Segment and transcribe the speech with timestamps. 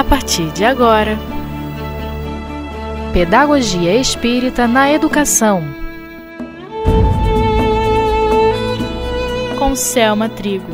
[0.00, 1.18] a partir de agora.
[3.12, 5.62] Pedagogia Espírita na Educação.
[9.58, 10.72] Com Selma Trigo.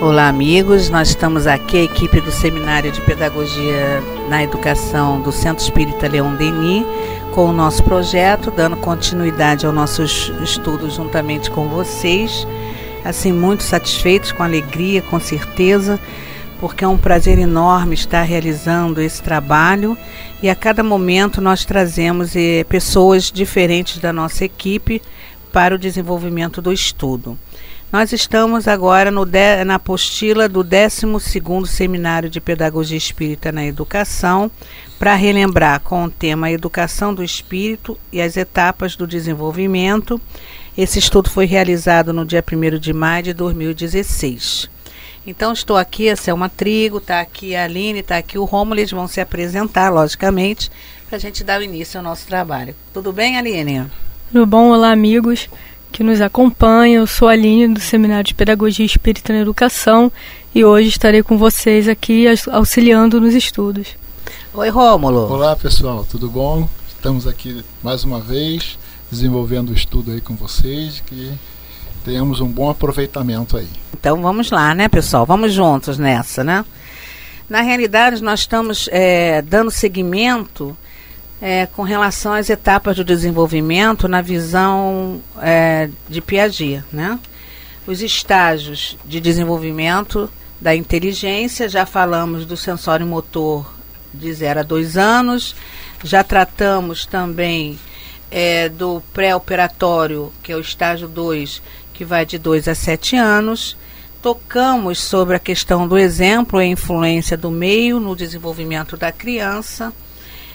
[0.00, 0.88] Olá, amigos.
[0.88, 6.34] Nós estamos aqui, a equipe do Seminário de Pedagogia na Educação do Centro Espírita Leão
[6.34, 6.86] Denis,
[7.34, 12.48] com o nosso projeto, dando continuidade ao nosso estudo juntamente com vocês.
[13.04, 16.00] Assim, muito satisfeitos, com alegria, com certeza
[16.60, 19.96] porque é um prazer enorme estar realizando esse trabalho
[20.42, 25.02] e a cada momento nós trazemos eh, pessoas diferentes da nossa equipe
[25.52, 27.38] para o desenvolvimento do estudo.
[27.92, 34.50] Nós estamos agora de, na apostila do 12º Seminário de Pedagogia Espírita na Educação,
[34.98, 40.20] para relembrar com o tema Educação do Espírito e as etapas do desenvolvimento.
[40.76, 44.75] Esse estudo foi realizado no dia 1 de maio de 2016.
[45.26, 48.92] Então estou aqui, a Selma Trigo, está aqui a Aline, está aqui o Romulo, eles
[48.92, 50.70] vão se apresentar, logicamente,
[51.08, 52.76] para a gente dar o início ao nosso trabalho.
[52.94, 53.90] Tudo bem, Aline?
[54.30, 54.70] Tudo bom?
[54.70, 55.48] Olá, amigos
[55.90, 57.02] que nos acompanham.
[57.02, 60.12] Eu sou a Aline, do Seminário de Pedagogia Espírita na Educação,
[60.54, 63.96] e hoje estarei com vocês aqui auxiliando nos estudos.
[64.54, 65.28] Oi, Rômulo.
[65.28, 66.68] Olá, pessoal, tudo bom?
[66.88, 68.78] Estamos aqui mais uma vez
[69.10, 71.32] desenvolvendo o estudo aí com vocês, que
[72.06, 73.66] tenhamos um bom aproveitamento aí.
[73.92, 75.26] Então vamos lá, né, pessoal?
[75.26, 76.64] Vamos juntos nessa, né?
[77.50, 80.76] Na realidade, nós estamos é, dando seguimento
[81.42, 87.18] é, com relação às etapas do desenvolvimento na visão é, de Piaget, né?
[87.88, 93.74] Os estágios de desenvolvimento da inteligência, já falamos do sensório motor
[94.14, 95.56] de 0 a 2 anos,
[96.04, 97.76] já tratamos também
[98.30, 101.62] é, do pré-operatório, que é o estágio 2,
[101.96, 103.76] que vai de 2 a 7 anos.
[104.20, 109.92] Tocamos sobre a questão do exemplo e a influência do meio no desenvolvimento da criança.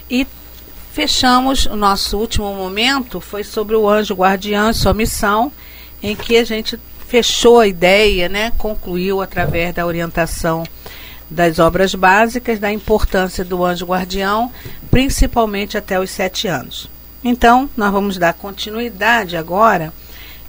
[0.08, 0.26] E
[0.92, 5.50] fechamos o nosso último momento foi sobre o anjo guardião e sua missão,
[6.00, 10.64] em que a gente fechou a ideia, né, concluiu através da orientação
[11.28, 14.52] das obras básicas da importância do anjo guardião,
[14.90, 16.88] principalmente até os sete anos.
[17.24, 19.92] Então, nós vamos dar continuidade agora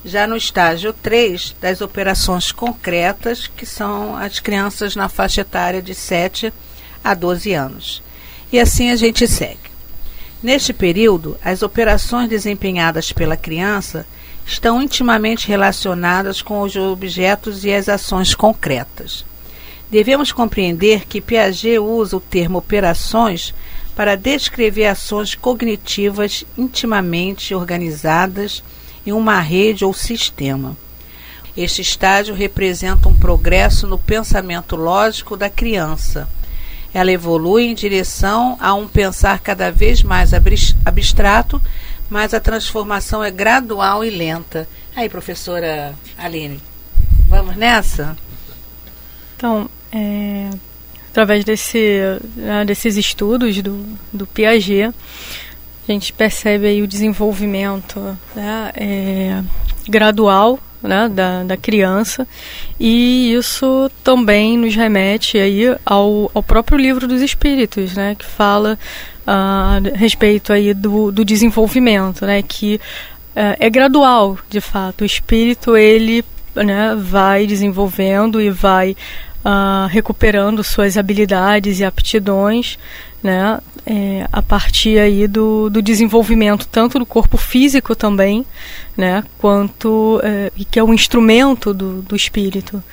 [0.06, 5.96] já no estágio 3 das operações concretas, que são as crianças na faixa etária de
[5.96, 6.53] 7
[7.03, 8.03] a 12 anos.
[8.52, 9.72] E assim a gente segue.
[10.42, 14.06] Neste período, as operações desempenhadas pela criança
[14.46, 19.25] estão intimamente relacionadas com os objetos e as ações concretas.
[19.90, 23.53] Devemos compreender que Piaget usa o termo operações
[23.96, 28.63] para descrever ações cognitivas intimamente organizadas
[29.06, 30.75] em uma rede ou sistema.
[31.56, 36.28] Este estágio representa um progresso no pensamento lógico da criança.
[36.94, 40.31] Ela evolui em direção a um pensar cada vez mais
[40.86, 41.62] abstrato,
[42.09, 44.68] mas a transformação é gradual e lenta.
[44.96, 46.59] Aí, professora Aline,
[47.28, 48.16] vamos nessa?
[49.36, 50.50] Então, é,
[51.09, 52.00] através desse,
[52.36, 54.94] né, desses estudos do, do Piaget,
[55.88, 58.00] a gente percebe aí o desenvolvimento
[58.36, 59.44] né, é,
[59.88, 62.28] gradual né, da, da criança
[62.80, 68.78] e isso também nos remete aí ao, ao próprio livro dos espíritos, né, que fala
[69.26, 72.76] ah, a respeito aí do, do desenvolvimento, né, que
[73.36, 75.02] uh, é gradual, de fato.
[75.02, 76.24] O espírito ele
[76.54, 78.96] né, vai desenvolvendo e vai
[79.46, 82.78] uh, recuperando suas habilidades e aptidões
[83.24, 88.46] né, é, a partir aí do, do desenvolvimento tanto do corpo físico também,
[88.96, 92.84] né, quanto é, que é um instrumento do, do espírito.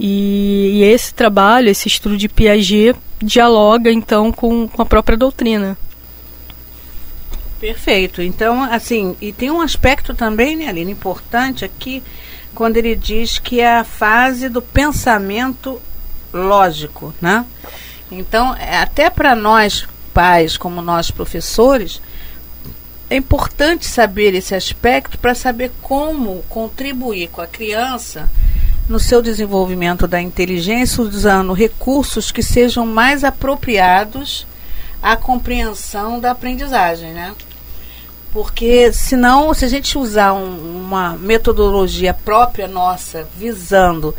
[0.00, 5.76] E, e, esse trabalho, esse estudo de Piaget, dialoga então com, com a própria doutrina.
[7.60, 8.20] Perfeito.
[8.20, 12.02] Então, assim, e tem um aspecto também, né, Aline, importante aqui,
[12.54, 15.80] quando ele diz que é a fase do pensamento
[16.32, 17.44] lógico, né?
[18.18, 22.00] Então, é, até para nós pais, como nós professores,
[23.10, 28.30] é importante saber esse aspecto para saber como contribuir com a criança
[28.88, 34.46] no seu desenvolvimento da inteligência, usando recursos que sejam mais apropriados
[35.02, 37.34] à compreensão da aprendizagem, né?
[38.32, 44.14] Porque senão, se a gente usar um, uma metodologia própria nossa, visando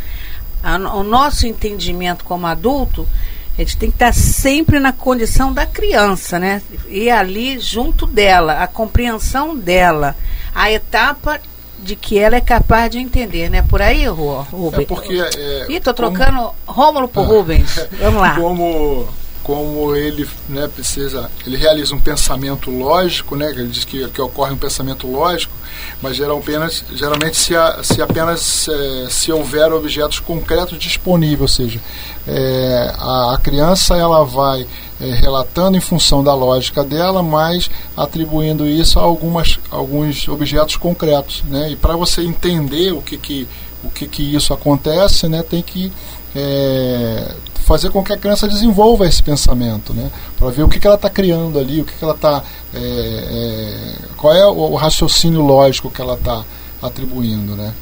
[0.64, 3.08] a, o nosso entendimento como adulto,
[3.58, 6.62] a gente tem que estar sempre na condição da criança, né?
[6.90, 10.16] E ali junto dela, a compreensão dela,
[10.54, 11.40] a etapa
[11.80, 13.62] de que ela é capaz de entender, né?
[13.62, 14.80] Por aí, Rubens?
[14.80, 15.22] É porque...
[15.38, 16.56] É, Ih, tô trocando como...
[16.66, 17.88] Rômulo por Rubens.
[18.00, 18.36] Vamos lá.
[18.36, 19.08] Como
[19.46, 24.52] como ele né, precisa, ele realiza um pensamento lógico, né, ele diz que, que ocorre
[24.52, 25.54] um pensamento lógico,
[26.02, 27.54] mas geralmente, geralmente se,
[27.84, 31.80] se apenas é, se houver objetos concretos disponíveis, ou seja,
[32.28, 34.66] é, a, a, criança ela vai
[35.00, 41.44] é, relatando em função da lógica dela, mas atribuindo isso a algumas, alguns objetos concretos,
[41.44, 43.48] né, e para você entender o que, que
[43.84, 45.92] o que, que isso acontece, né, tem que
[46.36, 50.12] é, fazer com que a criança desenvolva esse pensamento, né?
[50.38, 52.44] Para ver o que, que ela está criando ali, o que, que ela está.
[52.74, 56.46] É, é, qual é o, o, raciocínio lógico que ela está
[56.80, 57.74] atribuindo, né?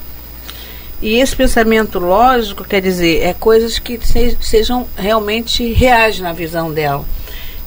[1.01, 6.71] E esse pensamento lógico, quer dizer, é coisas que se, sejam realmente reais na visão
[6.71, 7.03] dela.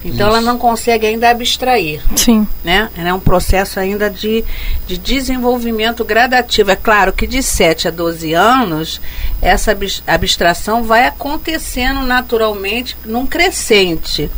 [0.05, 0.37] Então Isso.
[0.37, 2.01] ela não consegue ainda abstrair.
[2.15, 2.47] Sim.
[2.63, 2.89] Né?
[2.97, 4.45] É um processo ainda de,
[4.87, 6.71] de desenvolvimento gradativo.
[6.71, 9.01] É claro que de 7 a 12 anos,
[9.41, 9.77] essa
[10.07, 14.31] abstração vai acontecendo naturalmente num crescente.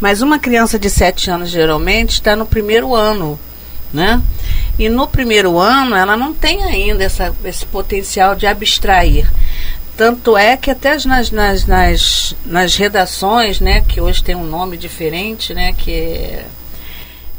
[0.00, 3.38] Mas uma criança de 7 anos geralmente está no primeiro ano.
[3.92, 4.20] Né?
[4.78, 9.30] E no primeiro ano ela não tem ainda essa, esse potencial de abstrair.
[9.96, 14.76] Tanto é que até nas, nas, nas, nas redações, né, que hoje tem um nome
[14.76, 16.46] diferente, né, que é,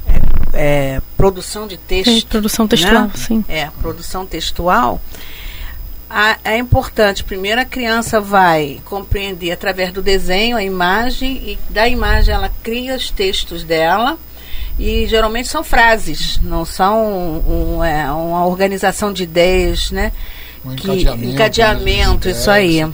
[0.07, 0.21] é,
[0.53, 2.11] é produção de texto.
[2.11, 3.11] Sim, produção textual, né?
[3.15, 3.45] sim.
[3.49, 5.01] É, produção textual.
[6.09, 11.89] A, é importante, primeiro a criança vai compreender através do desenho a imagem e da
[11.89, 14.19] imagem ela cria os textos dela
[14.77, 20.11] e geralmente são frases, não são um, um, é, uma organização de ideias, né?
[20.65, 21.25] Um encadeamento.
[21.25, 22.85] encadeamento isso aí.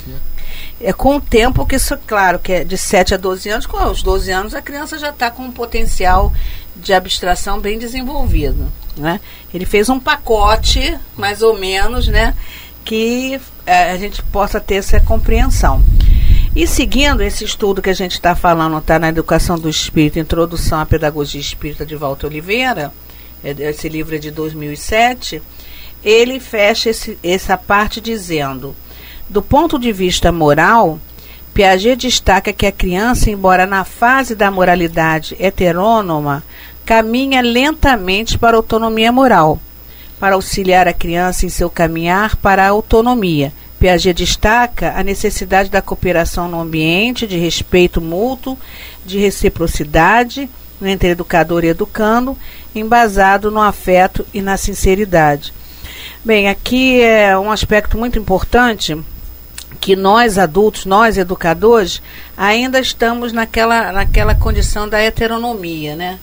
[0.81, 3.77] É com o tempo que isso, claro, que é de 7 a 12 anos, com
[3.85, 6.33] os 12 anos a criança já está com um potencial
[6.75, 8.71] de abstração bem desenvolvido.
[8.95, 9.19] Né?
[9.53, 12.33] Ele fez um pacote, mais ou menos, né,
[12.85, 15.83] que é, a gente possa ter essa compreensão.
[16.55, 20.79] E seguindo esse estudo que a gente está falando, está na Educação do Espírito, Introdução
[20.79, 22.91] à Pedagogia Espírita de Walter Oliveira,
[23.43, 25.41] é, esse livro é de 2007,
[26.03, 28.75] ele fecha esse, essa parte dizendo:
[29.29, 30.99] do ponto de vista moral,
[31.53, 36.43] Piaget destaca que a criança, embora na fase da moralidade heterônoma,
[36.85, 39.59] caminha lentamente para a autonomia moral.
[40.19, 45.81] Para auxiliar a criança em seu caminhar para a autonomia, Piaget destaca a necessidade da
[45.81, 48.57] cooperação no ambiente, de respeito mútuo,
[49.05, 50.49] de reciprocidade
[50.81, 52.37] entre educador e educando,
[52.73, 55.53] embasado no afeto e na sinceridade.
[56.23, 58.97] Bem, aqui é um aspecto muito importante
[59.79, 62.01] que nós adultos, nós educadores,
[62.35, 66.19] ainda estamos naquela, naquela condição da heteronomia, né?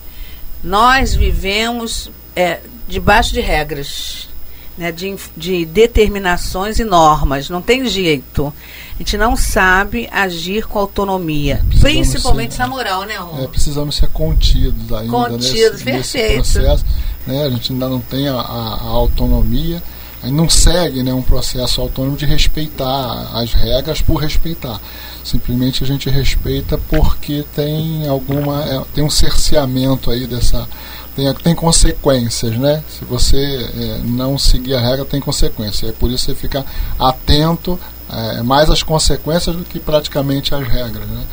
[0.63, 4.29] Nós vivemos é, debaixo de regras,
[4.77, 4.91] né?
[4.91, 8.53] de, de determinações e normas, não tem jeito.
[8.97, 13.43] A gente não sabe agir com autonomia, principalmente ser, essa moral, né, Rô?
[13.43, 16.85] É, precisamos ser contidos ainda contidos, nesse, nesse processo.
[17.27, 17.43] Né?
[17.45, 19.83] A gente ainda não tem a, a, a autonomia,
[20.23, 24.81] não segue né, um processo autônomo de respeitar as regras por respeitar.
[25.23, 28.63] Simplesmente a gente respeita porque tem alguma.
[28.63, 30.67] É, tem um cerceamento aí dessa.
[31.15, 32.83] Tem, tem consequências, né?
[32.89, 35.91] Se você é, não seguir a regra, tem consequências.
[35.91, 36.65] É por isso você fica
[36.97, 37.79] atento
[38.09, 41.23] é, mais às consequências do que praticamente às regras, né?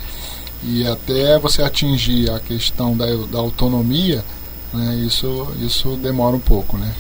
[0.63, 4.25] E até você atingir a questão da, da autonomia,
[4.73, 6.91] né, isso, isso demora um pouco, né?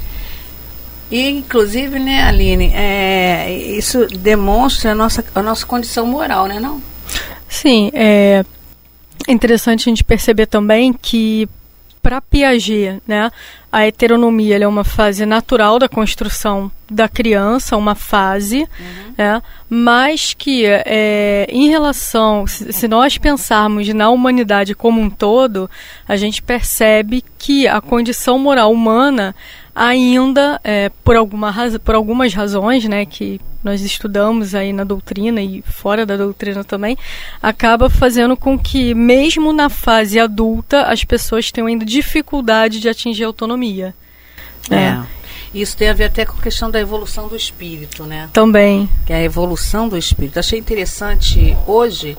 [1.11, 6.83] E, inclusive, né, Aline, é, isso demonstra a nossa, a nossa condição moral, né, não?
[7.49, 8.45] Sim, é
[9.29, 11.49] interessante a gente perceber também que
[12.05, 13.33] para Piaget, né,
[13.73, 19.15] a heteronomia é uma fase natural da construção da criança, uma fase, uhum.
[19.17, 25.69] né, mas que é, em relação, se, se, nós pensarmos na humanidade como um todo,
[26.07, 29.35] a gente percebe que a condição moral humana
[29.75, 31.53] ainda, é, por, alguma
[31.83, 36.97] por algumas razões, né, que nós estudamos aí na doutrina e fora da doutrina também,
[37.43, 43.25] acaba fazendo com que, mesmo na fase adulta, as pessoas tenham ainda dificuldade de atingir
[43.25, 43.95] autonomia.
[44.71, 45.05] Né?
[45.11, 45.25] É.
[45.59, 48.29] Isso tem a ver até com a questão da evolução do espírito, né?
[48.33, 48.89] Também.
[49.07, 50.39] Que é a evolução do espírito.
[50.39, 52.19] Achei interessante hoje.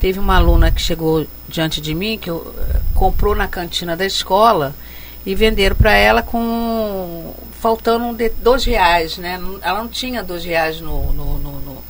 [0.00, 4.06] Teve uma aluna que chegou diante de mim que eu, eh, comprou na cantina da
[4.06, 4.74] escola
[5.24, 9.38] e venderam para ela com faltando de, dois reais, né?
[9.62, 11.82] Ela não tinha dois reais no, no, no,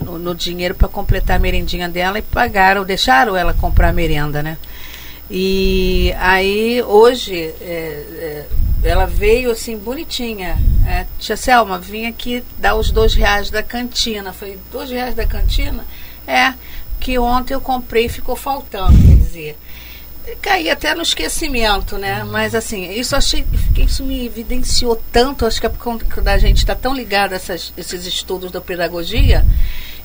[0.00, 4.42] no, no dinheiro para completar a merendinha dela e pagaram, deixaram ela comprar a merenda,
[4.42, 4.58] né?
[5.30, 8.46] E aí hoje é, é,
[8.84, 10.58] ela veio assim bonitinha.
[10.86, 14.32] É, Tia Selma, vim aqui dar os dois reais da cantina.
[14.32, 15.84] Foi dois reais da cantina?
[16.26, 16.54] É,
[17.00, 19.58] que ontem eu comprei e ficou faltando, quer dizer.
[20.42, 22.24] Caí até no esquecimento, né?
[22.24, 26.74] Mas assim, isso achei, isso me evidenciou tanto, acho que é porque a gente está
[26.74, 29.44] tão ligado a essas, esses estudos da pedagogia,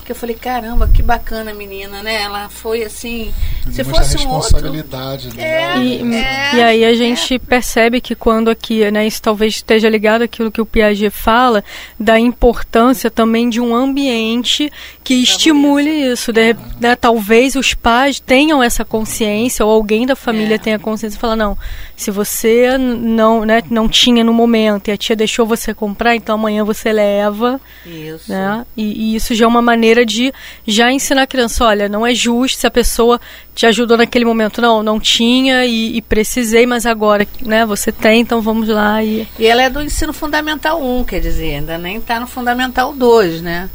[0.04, 2.22] que eu falei, caramba, que bacana a menina, né?
[2.22, 3.32] Ela foi assim,
[3.70, 4.56] se fosse um outro...
[4.56, 9.54] responsabilidade É, E, é, e aí a gente percebe que quando aqui, né, isso talvez
[9.56, 11.62] esteja ligado àquilo que o Piaget fala,
[11.98, 14.70] da importância também de um ambiente
[15.04, 16.32] que estimule isso.
[16.32, 20.58] De, né, talvez os pais tenham essa consciência, ou alguém da família É.
[20.58, 21.56] tenha consciência e fala, não,
[21.96, 26.34] se você não, né, não tinha no momento e a tia deixou você comprar, então
[26.34, 27.60] amanhã você leva.
[27.86, 28.30] Isso.
[28.30, 28.66] Né?
[28.76, 30.32] E, e isso já é uma maneira de
[30.66, 33.20] já ensinar a criança, olha, não é justo se a pessoa
[33.54, 38.20] te ajudou naquele momento, não, não tinha e, e precisei, mas agora, né, você tem,
[38.22, 41.98] então vamos lá e E ela é do ensino fundamental 1, quer dizer, ainda nem
[41.98, 43.68] está no fundamental 2, né?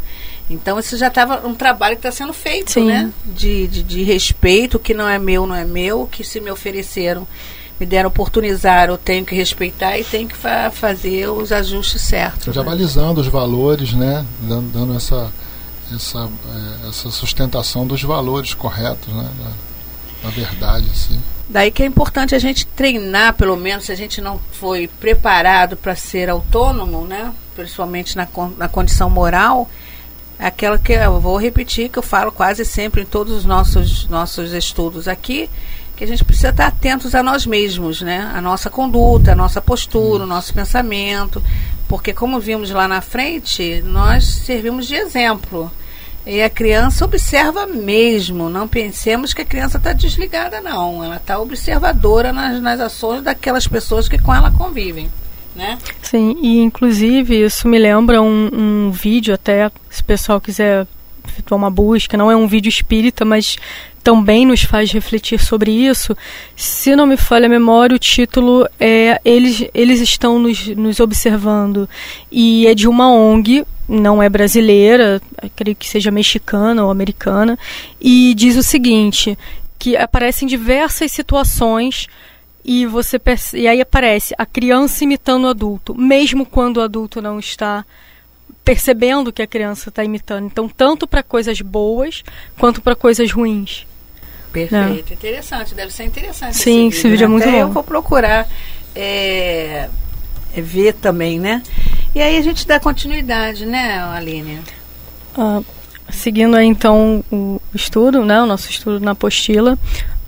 [0.50, 2.86] Então isso já estava um trabalho que está sendo feito, Sim.
[2.86, 3.12] né?
[3.26, 6.40] De, de, de respeito, o que não é meu, não é meu, o que se
[6.40, 7.28] me ofereceram,
[7.80, 12.56] me deram oportunizar, eu tenho que respeitar e tenho que fa fazer os ajustes certos.
[12.56, 12.70] Já né?
[12.70, 14.26] balizando os valores, né?
[14.42, 15.32] Dando, dando essa,
[15.96, 19.30] essa, eh, essa sustentação dos valores corretos, né?
[19.40, 21.22] Da, da verdade, assim.
[21.50, 25.78] Daí que é importante a gente treinar, pelo menos, se a gente não foi preparado
[25.78, 27.34] para ser autônomo, né?
[27.56, 28.28] Principalmente na,
[28.58, 29.70] na condição moral,
[30.38, 34.52] aquela que eu vou repetir, que eu falo quase sempre em todos os nossos, nossos
[34.52, 35.50] estudos aqui,
[35.96, 38.30] que a gente precisa estar atentos a nós mesmos, né?
[38.36, 41.42] A nossa conduta, a nossa postura, o nosso pensamento,
[41.88, 45.72] porque como vimos lá na frente, nós servimos de exemplo.
[46.26, 48.50] E a criança observa mesmo.
[48.50, 51.02] Não pensemos que a criança está desligada, não.
[51.02, 55.10] Ela está observadora nas, nas ações daquelas pessoas que com ela convivem.
[55.56, 55.78] Né?
[56.04, 60.86] Sim, e inclusive isso me lembra um, um vídeo até, se o pessoal quiser
[61.28, 63.58] efetuar uma busca, não é um vídeo espírita, mas
[64.04, 66.16] também nos faz refletir sobre isso.
[66.56, 71.90] Se não me falha a memória, o título é Eles, eles estão nos, nos observando.
[72.32, 75.22] E é de uma ONG, não é brasileira,
[75.56, 77.58] creio que seja mexicana ou americana,
[78.00, 79.38] e diz o seguinte,
[79.78, 82.08] que aparecem diversas situações
[82.64, 83.20] e você
[83.54, 87.86] e aí aparece a criança imitando o adulto, mesmo quando o adulto não está
[88.68, 90.46] percebendo que a criança está imitando.
[90.46, 92.22] Então, tanto para coisas boas
[92.60, 93.88] quanto para coisas ruins.
[94.52, 95.14] Perfeito.
[95.14, 95.74] Interessante.
[95.74, 96.58] Deve ser interessante.
[96.58, 97.60] Sim, esse vídeo é muito Até bom.
[97.60, 98.46] eu vou procurar
[98.94, 99.88] é,
[100.54, 101.64] é, ver também, né?
[102.14, 104.60] E aí a gente dá continuidade, né, Aline?
[105.38, 105.62] Ah,
[106.10, 109.80] seguindo aí, então o estudo, né, o nosso estudo na apostila,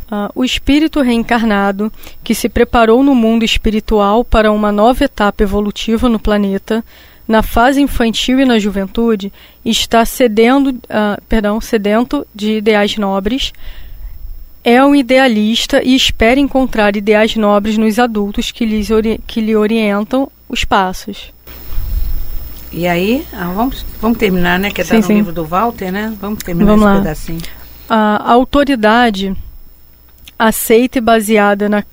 [0.10, 1.91] ah, o espírito reencarnado
[2.24, 6.86] que se preparou no mundo espiritual para uma nova etapa evolutiva no planeta,
[7.29, 9.31] na fase infantil e na juventude,
[9.63, 13.53] está cedendo, ah, perdão, sedento de ideais nobres,
[14.63, 18.88] é um idealista e espera encontrar ideais nobres nos adultos que, lhes
[19.27, 21.31] que lhe orientam os passos.
[22.71, 24.71] E aí, ah, vamos, vamos terminar, né?
[24.71, 25.13] Que está no sim.
[25.13, 26.12] livro do Walter, né?
[26.19, 26.98] Vamos terminar Vamos esse lá.
[27.00, 27.41] pedacinho.
[27.88, 29.36] A autoridade
[30.38, 31.83] aceita e baseada na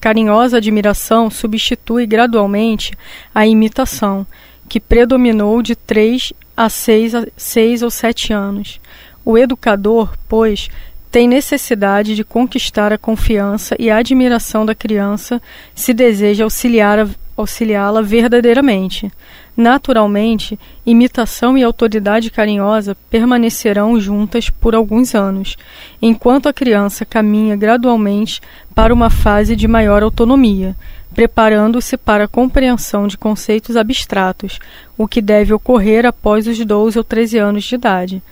[0.00, 2.96] carinhosa admiração substitui gradualmente
[3.34, 4.26] a imitação,
[4.68, 8.80] que predominou de 3 a 6, a 6 ou 7 anos.
[9.24, 10.68] O educador, pois,
[11.10, 15.40] tem necessidade de conquistar a confiança e a admiração da criança
[15.74, 19.10] se deseja auxiliar auxiliá-la verdadeiramente.
[19.56, 25.56] Naturalmente, imitação e autoridade carinhosa permanecerão juntas por alguns anos,
[26.02, 28.40] enquanto a criança caminha gradualmente
[28.74, 30.74] para uma fase de maior autonomia,
[31.14, 34.58] preparando-se para a compreensão de conceitos abstratos,
[34.98, 38.22] o que deve ocorrer após os 12 ou 13 anos de idade.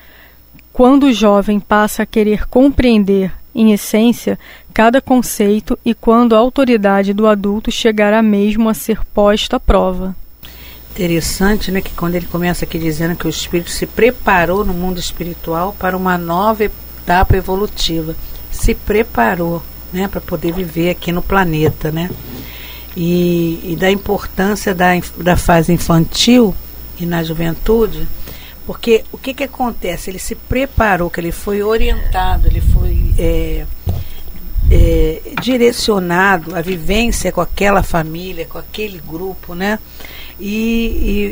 [0.72, 4.38] Quando o jovem passa a querer compreender, em essência,
[4.72, 10.16] cada conceito e quando a autoridade do adulto chegará mesmo a ser posta à prova.
[10.90, 11.80] Interessante, né?
[11.80, 15.96] Que quando ele começa aqui dizendo que o espírito se preparou no mundo espiritual para
[15.96, 18.14] uma nova etapa evolutiva.
[18.50, 19.62] Se preparou,
[19.92, 20.06] né?
[20.08, 22.10] Para poder viver aqui no planeta, né?
[22.96, 26.54] E, e da importância da, da fase infantil
[27.00, 28.06] e na juventude,
[28.66, 30.10] porque o que, que acontece?
[30.10, 33.66] Ele se preparou, que ele foi orientado, ele foi é,
[34.74, 39.78] é, direcionado à vivência com aquela família, com aquele grupo, né?
[40.40, 40.46] E,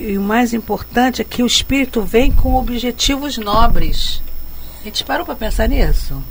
[0.09, 4.23] e- e o mais importante é que o espírito vem com objetivos nobres.
[4.83, 6.23] A gente parou para pensar nisso?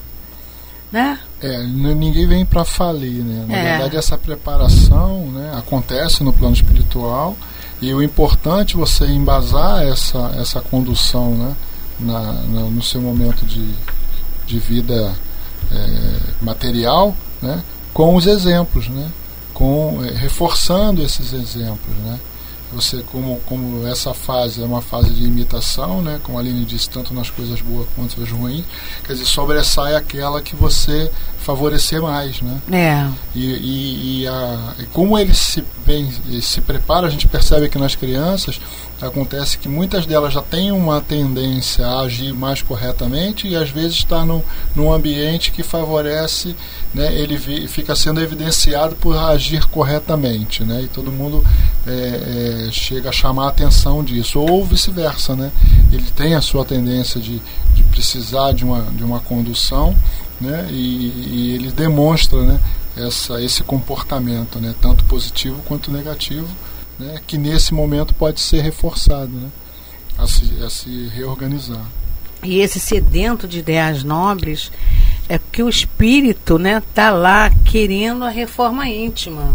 [0.92, 1.20] Né?
[1.42, 3.46] É, ninguém vem para falir, né?
[3.48, 3.72] Na É.
[3.72, 7.36] verdade, essa preparação né, acontece no plano espiritual
[7.82, 11.56] e o importante é você embasar essa, essa condução né,
[12.00, 13.68] na, na- no seu momento de,
[14.48, 15.14] de vida
[15.72, 19.10] é, material, né, com os exemplos, né,
[19.54, 21.96] com, é, reforçando esses exemplos.
[22.04, 22.20] Né.
[22.72, 26.88] Você, como, como essa fase é uma fase de imitação, né, como a Aline disse,
[26.88, 28.64] tanto nas coisas boas quanto nas ruins,
[29.04, 32.42] quer dizer, sobressai aquela que você favorecer mais.
[32.42, 32.62] Né.
[32.72, 33.10] É.
[33.34, 36.12] E, e, e, a, e como ele se, bem,
[36.42, 38.62] se prepara, a gente percebe que nas crianças
[39.02, 43.98] Acontece que muitas delas já têm uma tendência a agir mais corretamente e às vezes
[43.98, 44.44] está no,
[44.76, 46.54] num ambiente que favorece,
[46.94, 50.66] né, ele vi, fica sendo evidenciado por agir corretamente.
[50.66, 51.46] Né, e todo mundo
[51.88, 54.40] é, é, chega a chamar a atenção disso.
[54.40, 55.34] Ou vice-versa.
[55.34, 55.50] Né,
[55.94, 57.42] ele tem a sua tendência de,
[57.74, 59.96] de precisar de uma, de uma condução
[60.42, 62.60] né, e, e ele demonstra né,
[62.98, 66.48] essa, esse comportamento, né, tanto positivo quanto negativo
[67.00, 69.50] né, que nesse momento pode ser reforçado, né,
[70.18, 71.86] a, se, a se reorganizar.
[72.44, 74.72] E esse sedento de ideias nobres
[75.28, 79.54] é porque o espírito né, tá lá querendo a reforma íntima.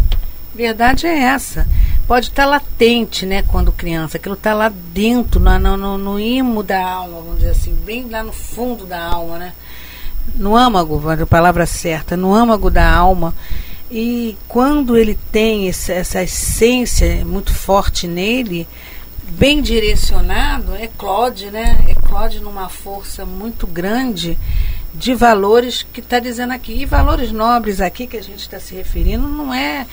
[0.53, 1.67] Verdade é essa.
[2.07, 6.63] Pode estar tá latente, né, quando criança, aquilo está lá dentro, no, no, no imo
[6.63, 9.53] da alma, vamos dizer assim, bem lá no fundo da alma, né?
[10.35, 13.33] No âmago, a palavra certa, no âmago da alma.
[13.89, 18.67] E quando ele tem essa, essa essência muito forte nele,
[19.23, 21.85] bem direcionado, é Claude, né?
[21.87, 24.37] É Claude numa força muito grande
[24.93, 26.73] de valores que está dizendo aqui.
[26.81, 29.85] E valores nobres aqui que a gente está se referindo não é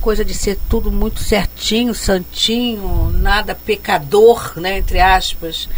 [0.00, 5.68] coisa de ser tudo muito certinho, santinho, nada pecador, né, entre aspas.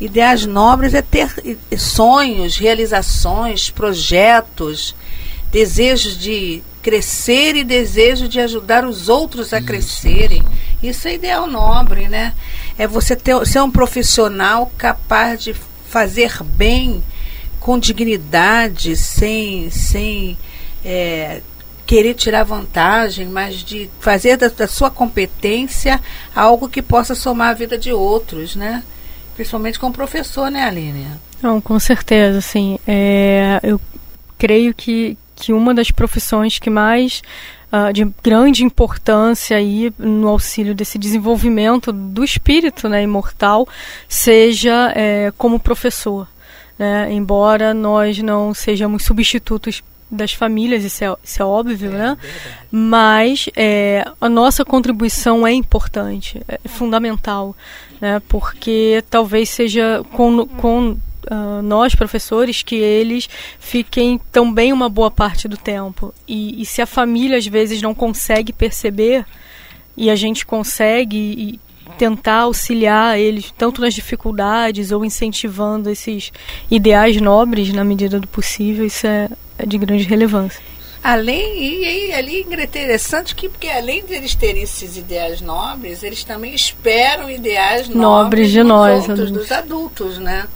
[0.00, 1.28] Ideais nobres é ter
[1.78, 4.94] sonhos, realizações, projetos,
[5.50, 10.42] desejos de crescer e desejo de ajudar os outros a isso, crescerem.
[10.82, 12.34] Isso é ideal nobre, né?
[12.78, 15.54] É você ter, ser um profissional capaz de
[15.88, 17.02] fazer bem
[17.58, 20.38] com dignidade, sem, sem
[20.84, 21.42] é,
[21.84, 26.00] querer tirar vantagem, mas de fazer da, da, sua competência
[26.34, 28.82] algo que possa somar a vida de outros, né?
[29.34, 31.08] Principalmente como professor, né, Aline?
[31.42, 32.78] Não, com certeza, sim.
[32.86, 33.80] É, eu
[34.38, 37.22] creio que, que uma das profissões que mais
[37.72, 43.66] uh, de grande importância aí no auxílio desse desenvolvimento do espírito né, imortal
[44.06, 46.28] seja é, como professor.
[46.78, 47.10] Né?
[47.10, 52.18] Embora nós não sejamos substitutos das famílias, isso é, isso é óbvio, é, né?
[52.70, 57.54] Mas é, a nossa contribuição é importante, é fundamental,
[58.00, 58.20] né?
[58.28, 60.96] Porque talvez seja com, com
[61.30, 63.28] uh, nós, professores, que eles
[63.58, 66.14] fiquem também uma boa parte do tempo.
[66.26, 69.24] E, e, se a família às vezes não consegue perceber,
[69.96, 71.60] e a gente consegue
[71.98, 76.32] tentar auxiliar eles, tanto nas dificuldades ou incentivando esses
[76.70, 79.28] ideais nobres na medida do possível, isso é,
[79.58, 80.62] é de grande relevância.
[81.02, 86.02] Além, e, e ali é interessante que, porque além de eles terem esses ideais nobres,
[86.02, 89.30] eles também esperam ideais nobres, nobres de nós, adultos.
[89.30, 90.46] dos adultos, né?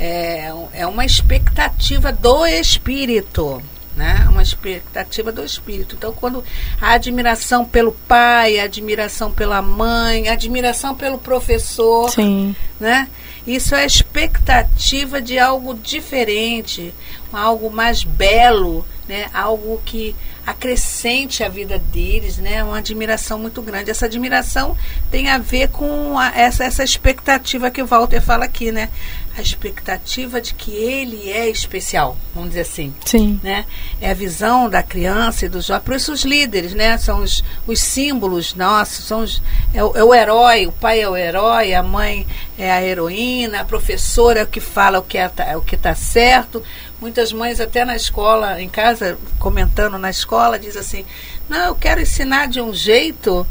[0.00, 3.62] É, é uma expectativa do espírito.
[3.94, 4.26] Né?
[4.30, 5.94] Uma expectativa do espírito.
[5.94, 6.42] Então, quando
[6.80, 12.56] a admiração pelo pai, a admiração pela mãe, a admiração pelo professor, Sim.
[12.78, 13.08] né?
[13.46, 16.94] Isso é expectativa de algo diferente,
[17.32, 19.28] algo mais belo, né?
[19.34, 20.14] Algo que
[20.46, 22.62] acrescente a vida deles, né?
[22.62, 23.90] Uma admiração muito grande.
[23.90, 24.76] Essa admiração
[25.10, 28.88] tem a ver com a, essa, essa expectativa que o Walter fala aqui, né?
[29.36, 32.92] A expectativa de que ele é especial, vamos dizer assim.
[33.06, 33.40] Sim.
[33.42, 33.64] Né?
[34.00, 35.84] É a visão da criança e do jovem.
[35.84, 36.98] Por isso os líderes, né?
[36.98, 39.40] São os, os símbolos nossos, são os,
[39.72, 42.26] é, o, é o herói, o pai é o herói, a mãe
[42.58, 45.76] é a heroína, a professora é o que fala o que é, é o que
[45.76, 46.62] está certo,
[47.00, 51.06] Muitas mães até na escola, em casa, comentando na escola, diz assim:
[51.50, 53.46] "Não, eu quero ensinar de um jeito".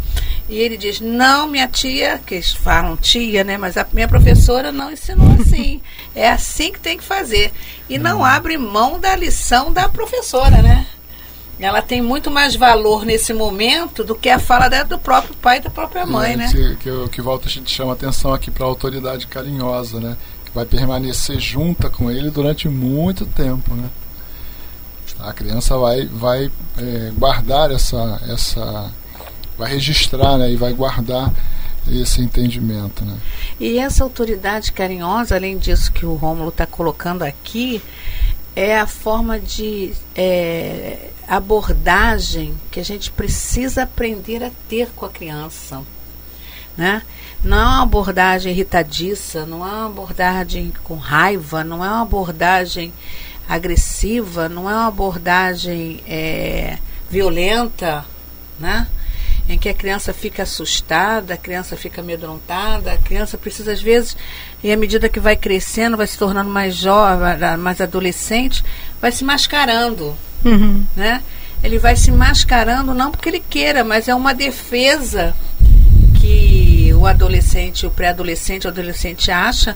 [0.48, 4.72] E ele diz: "Não, minha tia, que eles falam tia, né, mas a minha professora
[4.72, 5.82] não ensinou assim.
[6.16, 7.52] é assim que tem que fazer".
[7.90, 10.88] E não abre mão da lição da professora, né?
[11.60, 15.62] Ela tem muito mais valor nesse momento do que a fala do próprio pai e
[15.62, 16.50] da própria mãe, é, né?
[16.50, 20.16] Que, que, que volta a gente chama atenção aqui para a autoridade carinhosa, né?
[20.54, 23.90] vai permanecer junta com ele durante muito tempo, né?
[25.20, 28.92] A criança vai, vai é, guardar essa, essa,
[29.58, 30.52] vai registrar, né?
[30.52, 31.32] E vai guardar
[31.88, 33.18] esse entendimento, né?
[33.60, 37.82] E essa autoridade carinhosa, além disso que o Rômulo está colocando aqui,
[38.56, 45.10] é a forma de é, abordagem que a gente precisa aprender a ter com a
[45.10, 45.82] criança,
[46.78, 47.04] né?
[47.44, 52.94] Não é uma abordagem irritadiça, não é uma abordagem com raiva, não é uma abordagem
[53.50, 56.78] agressiva, não é uma abordagem é,
[57.10, 58.06] violenta,
[58.60, 58.88] né?
[59.50, 64.16] Em que a criança fica assustada, a criança fica amedrontada, a criança precisa, às vezes,
[64.64, 68.64] e à medida que vai crescendo, vai se tornando mais jovem, mais adolescente,
[69.02, 70.86] vai se mascarando, Uhum.
[70.96, 71.24] né?
[71.64, 75.36] Ele vai se mascarando não porque ele queira, mas é uma defesa
[76.22, 79.76] que o adolescente, o pré-adolescente, o adolescente acha,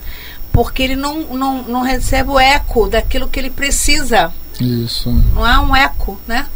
[0.54, 4.32] porque ele não, não, não recebe o eco daquilo que ele precisa.
[4.60, 5.10] Isso.
[5.34, 6.46] Não há um eco, né?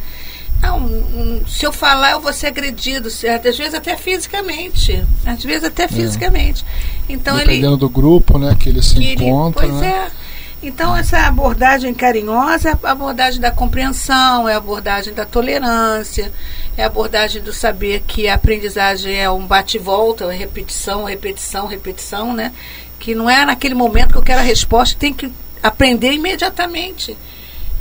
[0.63, 3.49] Não, hum, se eu falar, eu vou ser agredido, certo?
[3.49, 5.05] Às vezes até fisicamente.
[5.27, 6.65] Às vezes até fisicamente.
[7.09, 7.47] Então ele.
[7.47, 9.89] Dependendo do grupo, né, que ele se que ele- encontra, pois né?
[9.89, 10.29] é.
[10.61, 16.33] Então, essa abordagem carinhosa é a abordagem da compreensão, é a abordagem da tolerância,
[16.77, 22.35] é a abordagem do saber que a aprendizagem é um bate-volta, é repetição, repetição, repetição,
[22.35, 22.53] né?
[22.99, 25.33] Que não é naquele momento que eu quero a resposta, tem que
[25.63, 27.17] aprender imediatamente.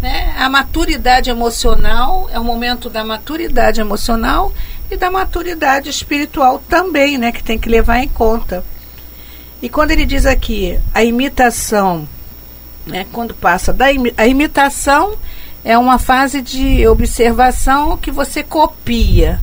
[0.01, 0.33] Né?
[0.37, 4.53] A maturidade emocional é o momento da maturidade emocional
[4.91, 7.31] e da maturidade espiritual também, né?
[7.31, 8.63] Que tem que levar em conta.
[9.61, 12.07] E quando ele diz aqui a imitação,
[12.85, 15.15] né, quando passa da imi- a imitação
[15.65, 19.41] é uma fase de observação que você copia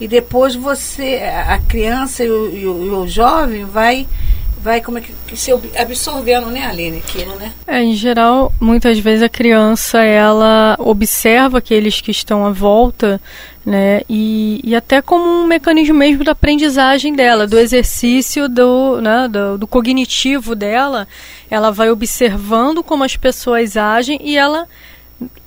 [0.00, 4.06] e depois você a criança e o, e o- e o jovem vai
[4.62, 7.52] vai como é que, se absorvendo, né, Aline, aquilo, né?
[7.66, 13.20] É, em geral, muitas vezes a criança ela observa aqueles que estão à volta,
[13.66, 19.28] né, e, e até como um mecanismo mesmo da aprendizagem dela, do exercício do, né,
[19.28, 21.08] do, do cognitivo dela,
[21.50, 24.68] ela vai observando como as pessoas agem e ela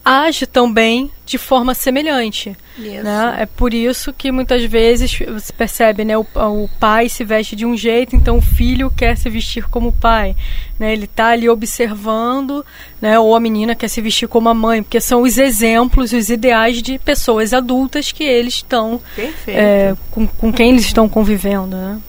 [0.04, 2.56] age também de forma semelhante.
[2.78, 3.04] Isso.
[3.04, 3.36] Né?
[3.40, 7.66] É por isso que muitas vezes você percebe, né, o, o pai se veste de
[7.66, 10.36] um jeito, então o filho quer se vestir como o pai,
[10.78, 10.94] né?
[10.94, 12.64] Ele está ali observando,
[13.02, 16.30] né, ou a menina quer se vestir como a mãe, porque são os exemplos, os
[16.30, 19.02] ideais de pessoas adultas que eles estão
[19.48, 22.00] é, com, com quem eles estão convivendo, né?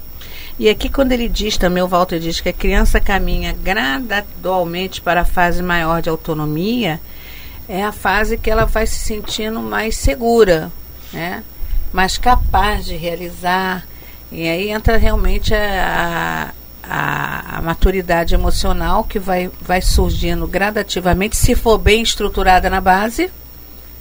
[0.59, 5.20] E aqui quando ele diz também, o Walter diz que a criança caminha gradualmente para
[5.20, 6.98] a fase maior de autonomia,
[7.68, 10.70] é a fase que ela vai se sentindo mais segura,
[11.12, 11.42] né?
[11.92, 13.87] mais capaz de realizar.
[14.31, 16.52] E aí entra realmente a,
[16.83, 23.31] a, a maturidade emocional que vai, vai surgindo gradativamente, se for bem estruturada na base,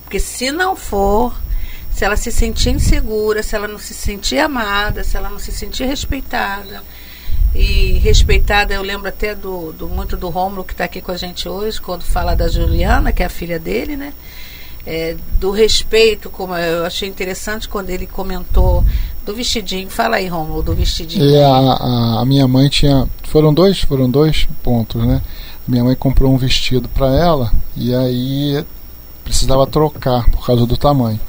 [0.03, 1.35] porque se não for,
[1.91, 5.51] se ela se sentir insegura, se ela não se sentir amada, se ela não se
[5.51, 6.83] sentir respeitada.
[7.55, 11.17] E respeitada, eu lembro até do, do muito do Rômulo que está aqui com a
[11.17, 14.13] gente hoje, quando fala da Juliana, que é a filha dele, né?
[14.85, 18.83] É, do respeito, como eu achei interessante quando ele comentou
[19.25, 19.89] do vestidinho.
[19.89, 21.25] Fala aí, Rômulo, do vestidinho.
[21.25, 23.07] E a, a minha mãe tinha.
[23.23, 25.21] Foram dois, foram dois pontos, né?
[25.67, 28.63] Minha mãe comprou um vestido para ela e aí
[29.23, 31.19] precisava trocar por causa do tamanho.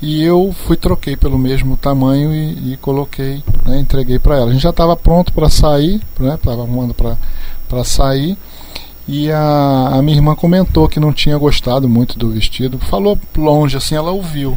[0.00, 4.50] E eu fui troquei pelo mesmo tamanho e, e coloquei, né, entreguei para ela.
[4.50, 6.34] A gente já estava pronto para sair, né?
[6.34, 8.36] Estava arrumando para sair.
[9.08, 12.78] E a, a minha irmã comentou que não tinha gostado muito do vestido.
[12.78, 14.56] Falou longe, assim, ela ouviu.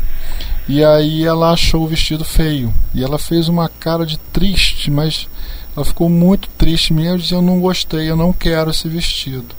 [0.67, 2.71] E aí ela achou o vestido feio.
[2.93, 5.27] E ela fez uma cara de triste, mas
[5.75, 7.13] ela ficou muito triste mesmo.
[7.13, 9.55] Eu disse, eu não gostei, eu não quero esse vestido.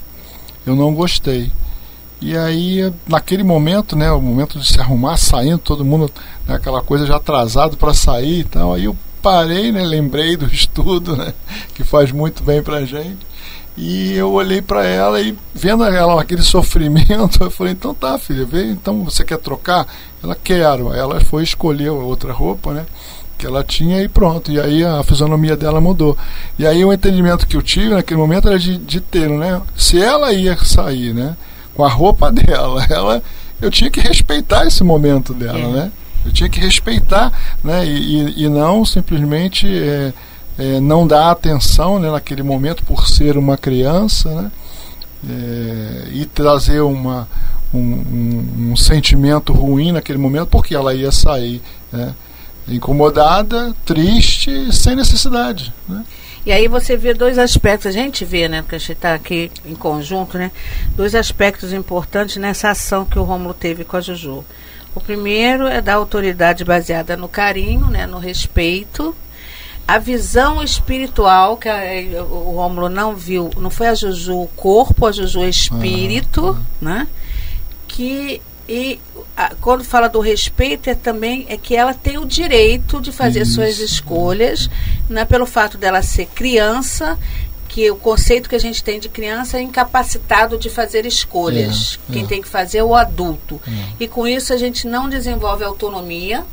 [0.65, 1.51] Eu não gostei.
[2.25, 6.09] E aí, naquele momento, né, o momento de se arrumar, saindo, todo mundo,
[6.47, 10.45] né, aquela coisa já atrasado para sair e tal, aí eu parei, né, lembrei do
[10.47, 11.33] estudo, né,
[11.75, 13.27] que faz muito bem pra gente.
[13.75, 18.45] E eu olhei para ela e vendo ela aquele sofrimento, eu falei: "Então tá, filha,
[18.45, 19.85] vê, então você quer trocar?"
[20.23, 20.93] Ela quero.
[20.93, 22.85] Ela foi escolher outra roupa, né?
[23.35, 24.51] Que ela tinha e pronto.
[24.51, 26.15] E aí a fisionomia dela mudou.
[26.57, 29.59] E aí o entendimento que eu tive naquele momento era de, de ter, né?
[29.75, 31.35] Se ela ia sair, né?
[31.75, 33.23] Com a roupa dela, ela,
[33.61, 35.67] eu tinha que respeitar esse momento dela, É.
[35.67, 35.91] né?
[36.25, 37.31] Eu tinha que respeitar,
[37.63, 37.85] né?
[37.85, 40.13] E, e, e não simplesmente é,
[40.57, 44.51] é, não dar atenção né, naquele momento por ser uma criança, né?
[45.29, 47.27] É, e trazer uma,
[47.73, 52.13] um, um, um sentimento ruim naquele momento porque ela ia sair né,
[52.67, 55.73] incomodada, triste, sem necessidade.
[55.87, 56.03] Né?
[56.45, 59.49] E aí você vê dois aspectos, a gente vê, né, porque a gente está aqui
[59.65, 60.51] em conjunto, né,
[60.95, 64.43] dois aspectos importantes nessa ação que o Rômulo teve com a Juju.
[64.93, 69.15] O primeiro é da autoridade baseada no carinho, né, no respeito,
[69.87, 71.79] a visão espiritual, que a,
[72.23, 77.07] o Rômulo não viu, não foi a Juju o corpo, a Juju o espírito, né,
[77.87, 78.99] que e
[79.35, 83.41] a, quando fala do respeito é também é que ela tem o direito de fazer
[83.41, 83.55] Isso.
[83.55, 84.69] suas escolhas,
[85.09, 87.17] não é pelo fato dela ser criança
[87.67, 91.99] que o conceito que a gente tem de criança é incapacitado de fazer escolhas.
[92.07, 92.27] É, Quem é.
[92.27, 93.59] tem que fazer é o adulto.
[93.67, 93.71] É.
[94.01, 96.45] E com isso a gente não desenvolve autonomia.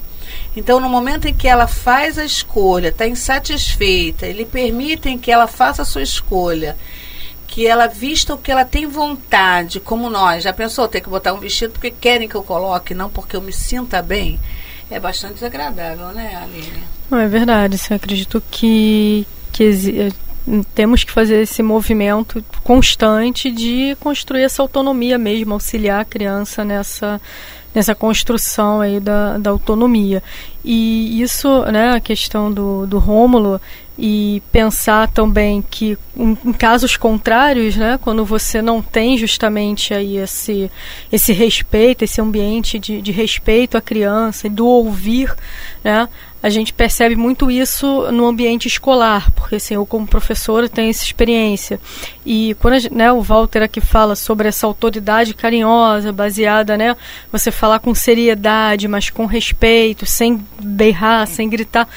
[0.56, 5.46] Então, no momento em que ela faz a escolha, está insatisfeita, ele permitem que ela
[5.46, 6.74] faça a sua escolha,
[7.50, 10.44] que ela vista o que ela tem vontade, como nós.
[10.44, 13.42] Já pensou ter que botar um vestido porque querem que eu coloque, não porque eu
[13.42, 14.38] me sinta bem?
[14.88, 16.84] É bastante desagradável, né, Aline?
[17.10, 17.74] Não, é verdade.
[17.74, 24.62] Assim, eu acredito que, que eh, temos que fazer esse movimento constante de construir essa
[24.62, 27.20] autonomia mesmo, auxiliar a criança nessa,
[27.74, 30.22] nessa construção aí da, da autonomia.
[30.64, 33.60] E isso, né, a questão do, do Rômulo,
[34.02, 40.70] e pensar também que em, casos contrários, né, quando você não tem justamente aí esse,
[41.12, 45.34] esse respeito, esse ambiente de, de respeito à criança, do ouvir,
[45.84, 46.08] né,
[46.42, 51.04] a gente percebe muito isso no ambiente escolar, porque assim, eu como professora tenho essa
[51.04, 51.78] experiência.
[52.24, 56.96] E quando a gen- né, o Walter aqui fala sobre essa autoridade carinhosa, baseada, né,
[57.30, 61.88] você falar com seriedade, mas com respeito, sem berrar, sem gritar,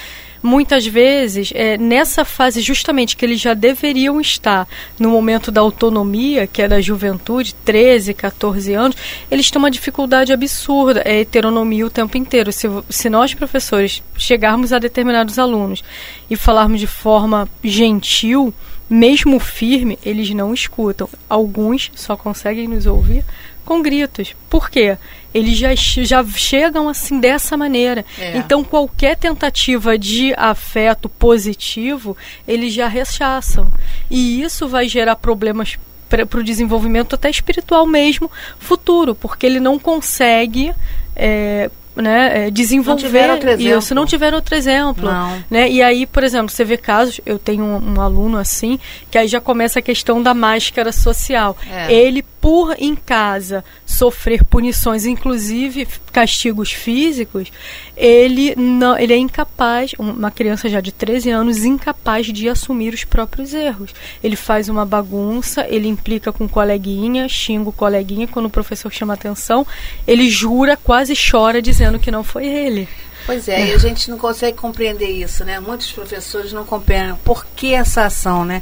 [0.43, 4.67] muitas vezes, é, nessa fase justamente que eles já deveriam estar
[4.99, 8.97] no momento da autonomia, que é da juventude, 13, 14 anos,
[9.31, 12.51] eles têm uma dificuldade absurda, é heteronomia o tempo inteiro.
[12.51, 15.81] Se, se nós, professores, chegarmos a determinados alunos
[16.29, 18.53] e falarmos de forma gentil,
[18.89, 21.07] mesmo firme, eles não escutam.
[21.29, 23.23] Alguns só conseguem nos ouvir
[23.65, 24.35] com gritos.
[24.49, 24.97] Por quê?
[25.33, 28.05] Eles já, já chegam assim dessa maneira.
[28.19, 28.37] É.
[28.37, 32.15] Então, qualquer tentativa de afeto positivo,
[32.47, 33.71] eles já rechaçam.
[34.09, 35.77] E isso vai gerar problemas
[36.09, 40.71] para o desenvolvimento até espiritual mesmo futuro, porque ele não consegue
[41.15, 43.61] é, né, é, desenvolver exemplo.
[43.61, 45.05] isso, não tiver outro exemplo.
[45.05, 45.43] Não.
[45.49, 45.69] Né?
[45.69, 49.27] E aí, por exemplo, você vê casos, eu tenho um, um aluno assim, que aí
[49.27, 51.57] já começa a questão da máscara social.
[51.71, 51.93] É.
[51.93, 57.49] Ele, por em casa sofrer punições, inclusive castigos físicos,
[57.95, 63.05] ele não, ele é incapaz, uma criança já de 13 anos, incapaz de assumir os
[63.05, 63.95] próprios erros.
[64.21, 69.13] Ele faz uma bagunça, ele implica com coleguinha, xinga o coleguinha, quando o professor chama
[69.13, 69.65] atenção,
[70.05, 72.89] ele jura, quase chora dizendo que não foi ele.
[73.25, 75.57] Pois é, e a gente não consegue compreender isso, né?
[75.57, 78.61] Muitos professores não compreendem por que essa ação, né?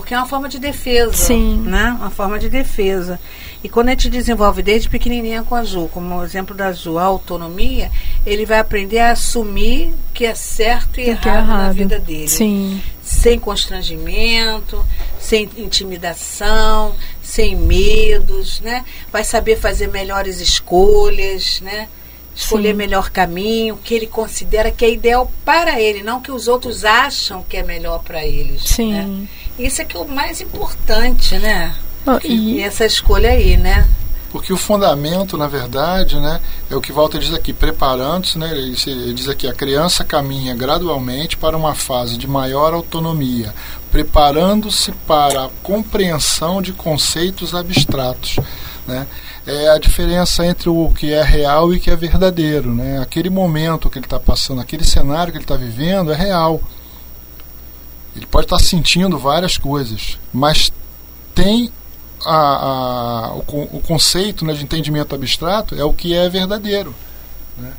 [0.00, 1.58] Porque é uma forma de defesa, Sim.
[1.64, 1.96] né?
[1.98, 3.18] Uma forma de defesa.
[3.62, 6.98] E quando a gente desenvolve desde pequenininha com a Ju, como o exemplo da Ju,
[6.98, 7.90] a autonomia,
[8.24, 11.74] ele vai aprender a assumir que é certo e O que é errado, na errado.
[11.74, 12.28] vida dele.
[12.28, 12.80] Sim.
[13.02, 14.84] Sem constrangimento,
[15.18, 18.84] sem intimidação, sem medos, né?
[19.10, 21.88] Vai saber fazer melhores escolhas, né?
[22.38, 22.76] Escolher Sim.
[22.76, 27.42] melhor caminho, que ele considera que é ideal para ele, não que os outros acham
[27.42, 28.62] que é melhor para eles.
[28.62, 28.92] Sim.
[28.92, 29.28] né?
[29.58, 31.74] Isso é que é o mais importante, né?
[32.06, 33.88] Ah, E E, essa escolha aí, né?
[34.30, 38.76] Porque o fundamento, na verdade, né, é o que Walter diz aqui, preparando-se, né, ele,
[38.86, 43.54] ele diz aqui, a criança caminha gradualmente para uma fase de maior autonomia,
[43.90, 48.38] preparando-se para a compreensão de conceitos abstratos.
[48.86, 49.06] Né?
[49.50, 52.74] É a diferença entre o que é real e o que é verdadeiro.
[52.74, 52.98] Né?
[53.00, 56.60] Aquele momento que ele está passando, aquele cenário que ele está vivendo é real.
[58.14, 60.70] Ele pode estar sentindo várias coisas, mas
[61.34, 61.72] tem
[62.24, 66.94] a, a- o, o conceito né, de entendimento abstrato é o que é verdadeiro.
[67.56, 67.72] né?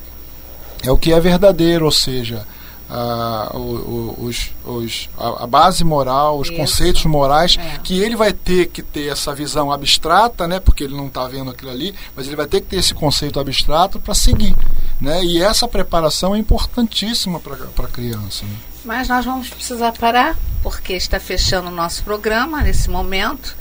[0.82, 2.48] É o que é verdadeiro, ou seja,
[2.90, 6.58] a, os, os- a, base moral, os Isso.
[6.58, 7.78] conceitos morais, É.
[7.84, 11.52] que ele vai ter que ter essa visão abstrata, né, porque ele não está vendo
[11.52, 14.56] aquilo ali, mas ele vai ter que ter esse conceito abstrato para seguir.
[15.00, 15.24] Né?
[15.24, 18.44] E essa preparação é importantíssima para a criança.
[18.46, 18.56] Né?
[18.84, 23.56] Mas nós vamos precisar parar, porque está fechando o nosso programa nesse momento.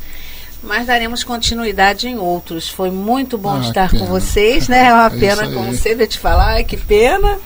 [0.60, 2.68] Mas daremos continuidade em outros.
[2.68, 4.86] Foi muito bom Ah, estar com vocês, né?
[4.88, 6.64] É uma É pena, como sempre, te falar.
[6.64, 7.38] Que pena.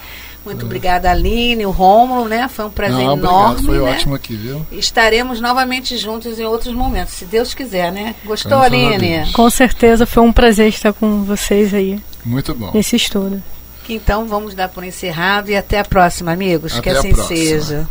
[0.44, 2.48] Muito obrigada, Aline, o Rômulo, né?
[2.48, 3.60] Foi um prazer Não, enorme.
[3.60, 3.90] obrigado, foi né?
[3.96, 4.66] ótimo aqui, viu?
[4.72, 8.14] Estaremos novamente juntos em outros momentos, se Deus quiser, né?
[8.24, 9.32] Gostou, Graças Aline?
[9.32, 12.70] Com certeza foi um prazer estar com vocês aí Muito bom.
[12.74, 13.42] nesse estudo.
[13.88, 16.72] Então vamos dar por encerrado e até a próxima, amigos.
[16.80, 17.36] que Até a assim próxima.
[17.36, 17.88] seja.